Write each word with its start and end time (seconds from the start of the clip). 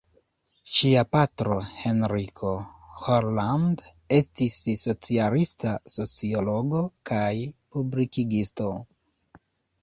Ŝia 0.75 1.01
patro 1.15 1.57
Henriko 1.81 2.53
Holland 3.03 3.83
estis 4.17 4.55
socialista 4.85 5.75
sociologo 5.97 6.81
kaj 7.11 7.29
publikigisto. 7.77 8.73